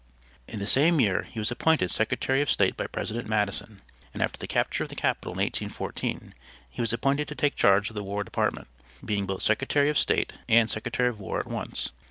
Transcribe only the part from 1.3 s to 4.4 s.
was appointed Secretary of State by President Madison, and after